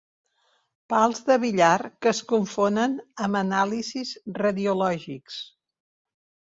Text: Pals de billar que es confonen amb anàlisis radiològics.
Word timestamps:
Pals 0.93 1.21
de 1.27 1.35
billar 1.43 1.75
que 2.05 2.11
es 2.13 2.23
confonen 2.33 2.97
amb 3.27 3.41
anàlisis 3.43 4.17
radiològics. 4.43 5.41